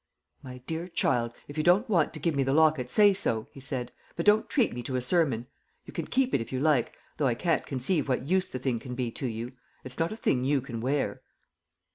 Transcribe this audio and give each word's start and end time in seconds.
"My 0.41 0.57
dear 0.65 0.87
child, 0.87 1.31
if 1.47 1.59
you 1.59 1.63
don't 1.63 1.87
want 1.87 2.11
to 2.15 2.19
give 2.19 2.33
me 2.33 2.41
the 2.41 2.55
locket, 2.55 2.89
say 2.89 3.13
so," 3.13 3.45
he 3.51 3.59
said, 3.59 3.91
"but 4.15 4.25
don't 4.25 4.49
treat 4.49 4.73
me 4.73 4.81
to 4.81 4.95
a 4.95 4.99
sermon. 5.01 5.45
You 5.85 5.93
can 5.93 6.07
keep 6.07 6.33
it 6.33 6.41
if 6.41 6.51
you 6.51 6.59
like, 6.59 6.95
though 7.17 7.27
I 7.27 7.35
can't 7.35 7.67
conceive 7.67 8.09
what 8.09 8.25
use 8.25 8.49
the 8.49 8.57
thing 8.57 8.79
can 8.79 8.95
be 8.95 9.11
to 9.11 9.27
you. 9.27 9.51
It's 9.83 9.99
not 9.99 10.11
a 10.11 10.17
thing 10.17 10.43
you 10.43 10.59
can 10.59 10.81
wear." 10.81 11.21